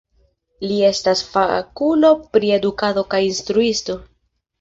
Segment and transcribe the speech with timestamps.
[0.69, 3.97] Li estas fakulo pri edukado kaj instruisto.